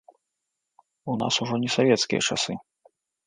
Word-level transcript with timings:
У 1.05 1.13
нас 1.21 1.33
ужо 1.45 1.55
не 1.65 1.69
савецкія 1.75 2.21
часы. 2.31 2.53